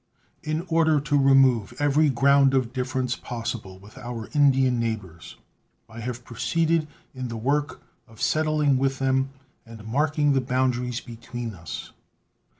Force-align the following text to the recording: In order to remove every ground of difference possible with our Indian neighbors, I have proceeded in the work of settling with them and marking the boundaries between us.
In 0.41 0.61
order 0.67 0.99
to 0.99 1.15
remove 1.15 1.75
every 1.77 2.09
ground 2.09 2.55
of 2.55 2.73
difference 2.73 3.15
possible 3.15 3.77
with 3.77 3.99
our 3.99 4.29
Indian 4.33 4.79
neighbors, 4.79 5.35
I 5.87 5.99
have 5.99 6.25
proceeded 6.25 6.87
in 7.13 7.27
the 7.27 7.37
work 7.37 7.83
of 8.07 8.19
settling 8.19 8.79
with 8.79 8.97
them 8.97 9.29
and 9.63 9.85
marking 9.85 10.33
the 10.33 10.41
boundaries 10.41 11.01
between 11.01 11.53
us. 11.53 11.91